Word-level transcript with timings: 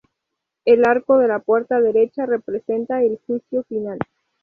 El 0.65 0.83
arco 0.87 1.19
de 1.19 1.27
la 1.27 1.37
puerta 1.37 1.79
derecha 1.79 2.25
representa 2.25 3.03
el 3.03 3.19
Juicio 3.27 3.61
Final. 3.65 3.99